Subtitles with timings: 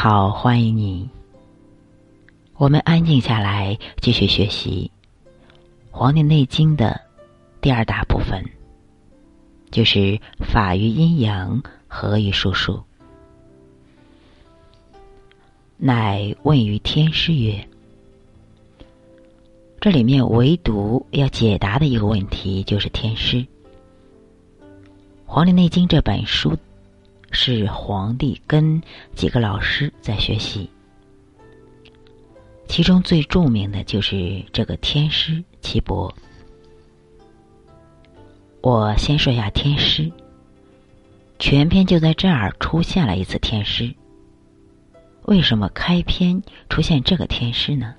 [0.00, 1.10] 好，欢迎你。
[2.54, 4.88] 我们安静下来，继续学习
[5.90, 7.00] 《黄帝内经》的
[7.60, 8.44] 第二大部分，
[9.72, 12.80] 就是法于阴阳，合于术数。
[15.76, 17.68] 乃问于天师曰
[19.82, 23.38] ：“这里面唯独要解答的一个问题，就是天师。
[25.26, 26.56] 《黄帝内经》这本书。”
[27.30, 28.82] 是皇帝跟
[29.14, 30.68] 几个老师在学习，
[32.66, 36.12] 其中最著名的就是这个天师岐伯。
[38.60, 40.10] 我先说一下天师，
[41.38, 43.94] 全篇就在这儿出现了一次天师。
[45.26, 47.94] 为什么开篇出现这个天师呢？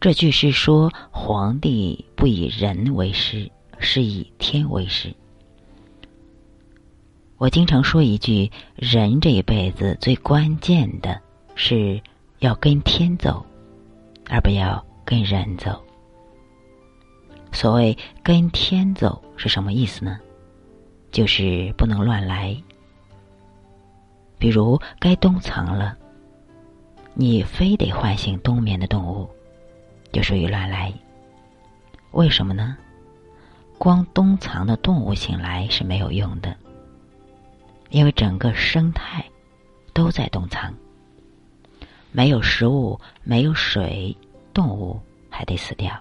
[0.00, 5.14] 这句是说皇帝不以人为师，是以天为师。
[7.38, 11.20] 我经常说一句：人这一辈子最关键的
[11.54, 12.00] 是
[12.40, 13.46] 要跟天走，
[14.28, 15.80] 而不要跟人走。
[17.52, 20.18] 所谓跟天走是什么意思呢？
[21.12, 22.56] 就是不能乱来。
[24.36, 25.96] 比如该冬藏了，
[27.14, 29.30] 你非得唤醒冬眠的动物，
[30.10, 30.92] 就属于乱来。
[32.10, 32.76] 为什么呢？
[33.78, 36.56] 光冬藏的动物醒来是没有用的。
[37.90, 39.24] 因为整个生态
[39.92, 40.74] 都在冬藏，
[42.12, 44.16] 没有食物，没有水，
[44.52, 45.96] 动物还得死掉。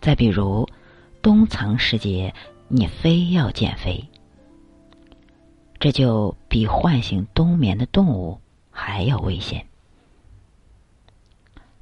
[0.00, 0.68] 再比如，
[1.22, 2.34] 冬藏时节，
[2.68, 4.04] 你非要减肥，
[5.80, 8.40] 这就比唤醒冬眠的动物
[8.70, 9.66] 还要危险。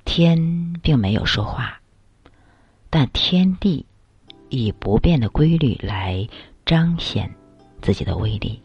[0.05, 1.81] 天并没有说话，
[2.91, 3.85] 但天地
[4.49, 6.29] 以不变的规律来
[6.65, 7.33] 彰显。
[7.83, 8.63] 自己的威力，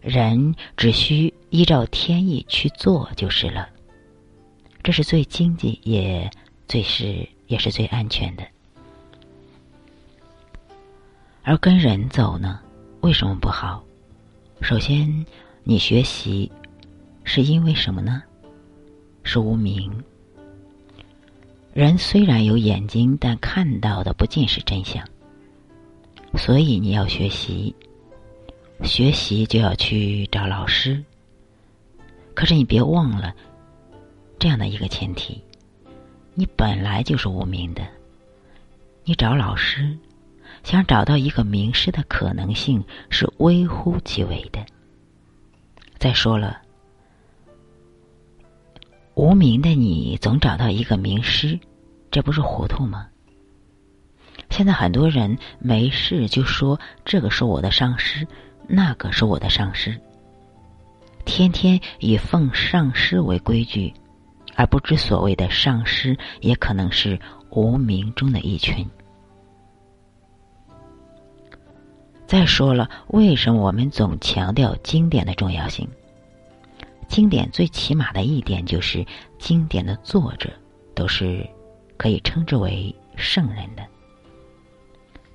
[0.00, 3.68] 人只需依照天意去做就是了。
[4.82, 6.28] 这是最经济也
[6.66, 8.42] 最是也是最安全的。
[11.44, 12.60] 而跟人走呢，
[13.00, 13.82] 为什么不好？
[14.60, 15.24] 首先，
[15.62, 16.50] 你学习
[17.24, 18.22] 是因为什么呢？
[19.22, 19.92] 是无名。
[21.72, 25.02] 人虽然有眼睛，但看到的不尽是真相。
[26.36, 27.74] 所以你要学习，
[28.82, 31.02] 学习就要去找老师。
[32.34, 33.32] 可是你别忘了
[34.38, 35.40] 这样的一个前提：
[36.34, 37.86] 你本来就是无名的，
[39.04, 39.96] 你找老师，
[40.64, 44.64] 想找到一个名师的可能性是微乎其微的。
[45.98, 46.60] 再说了，
[49.14, 51.60] 无名的你总找到一个名师，
[52.10, 53.06] 这不是糊涂吗？
[54.52, 58.28] 现在很多人没事就说这个是我的上师，
[58.68, 59.98] 那个是我的上师。
[61.24, 63.94] 天天以奉上师为规矩，
[64.54, 67.18] 而不知所谓的上师也可能是
[67.48, 68.86] 无名中的一群。
[72.26, 75.88] 再说了，为什么我们总强调经典的重要性？
[77.08, 79.02] 经典最起码的一点就是，
[79.38, 80.50] 经典的作者
[80.94, 81.48] 都是
[81.96, 83.82] 可以称之为圣人的。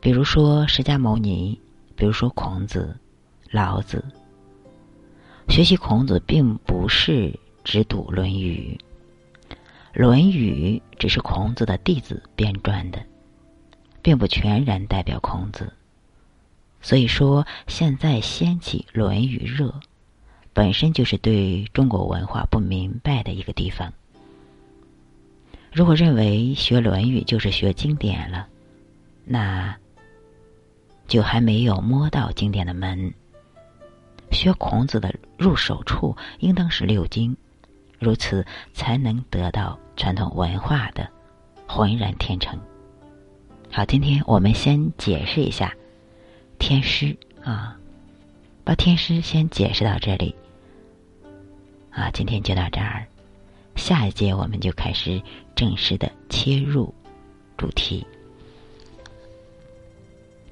[0.07, 1.59] 比如说释迦牟尼，
[1.97, 2.97] 比如说孔子、
[3.51, 4.01] 老子。
[5.50, 8.79] 学习孔子并不是只读《论语》，
[9.91, 13.03] 《论语》只是孔子的弟子编撰的，
[14.01, 15.73] 并不全然代表孔子。
[16.81, 19.78] 所以说，现在掀起《论语》热，
[20.53, 23.91] 本身就是对中国文化不明白的一个地方。
[25.74, 28.47] 如果认为学《论语》就是学经典了，
[29.25, 29.75] 那。
[31.07, 33.13] 就还没有摸到经典的门。
[34.31, 37.35] 学孔子的入手处应当是六经，
[37.97, 41.07] 如此才能得到传统文化的
[41.66, 42.59] 浑然天成。
[43.72, 45.74] 好，今天我们先解释一下
[46.59, 47.77] 天师啊，
[48.63, 50.36] 把天师先解释到这里。
[51.92, 53.07] 啊，今天就到这儿，
[53.75, 55.21] 下一节我们就开始
[55.56, 56.94] 正式的切入
[57.57, 58.06] 主题。